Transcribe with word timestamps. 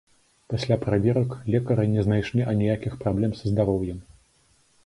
Пасля 0.51 0.77
праверак, 0.85 1.35
лекары 1.55 1.85
не 1.93 2.05
знайшлі 2.07 2.47
аніякіх 2.55 2.99
праблем 3.05 3.37
са 3.41 3.45
здароўем. 3.53 4.05